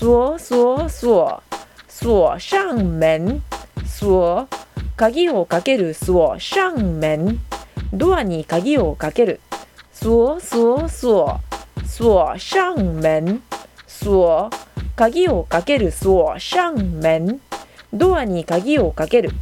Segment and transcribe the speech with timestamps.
[0.00, 1.42] 锁锁锁
[1.88, 3.42] 锁上門
[3.84, 4.46] 锁
[4.96, 7.40] 鍵をかける锁上門
[7.92, 9.40] ドアに鍵をかける。
[9.92, 11.40] 锁锁锁
[11.84, 13.42] 锁上門
[13.88, 14.50] 鎖
[14.94, 17.40] 鍵をかける锁上門
[17.92, 19.32] ドアに鍵をかける。